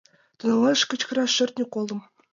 [0.37, 1.99] Тӱҥалеш кычкыраш шӧртньӧ колым.